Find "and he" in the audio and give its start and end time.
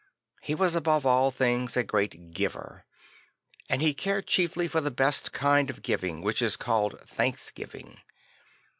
3.69-3.93